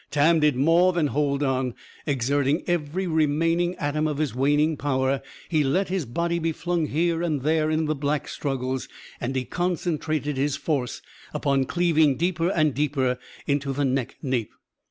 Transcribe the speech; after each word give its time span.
Tam 0.09 0.39
did 0.39 0.55
more 0.55 0.93
than 0.93 1.05
hold 1.05 1.43
on. 1.43 1.75
Exerting 2.07 2.63
every 2.65 3.05
remaining 3.05 3.75
atom 3.75 4.07
of 4.07 4.17
his 4.17 4.33
waning 4.33 4.75
power, 4.75 5.21
he 5.47 5.63
let 5.63 5.89
his 5.89 6.07
body 6.07 6.39
be 6.39 6.51
flung 6.51 6.87
here 6.87 7.21
and 7.21 7.43
there, 7.43 7.69
in 7.69 7.85
the 7.85 7.93
Black's 7.93 8.31
struggles; 8.33 8.89
and 9.19 9.35
he 9.35 9.45
concentrated 9.45 10.37
his 10.37 10.55
force 10.57 11.03
upon 11.35 11.65
cleaving 11.65 12.17
deeper 12.17 12.49
and 12.49 12.73
deeper 12.73 13.19
into 13.45 13.73
the 13.73 13.85
neck 13.85 14.17
nape. 14.23 14.53